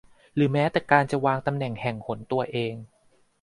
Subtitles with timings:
[0.35, 2.73] หรือแม้แต่การจะวางตำแหน่งแห่งหนตัวเอง